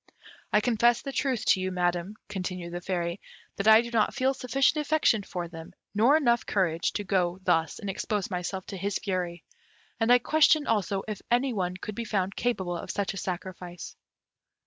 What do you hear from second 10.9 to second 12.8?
if any one could be found capable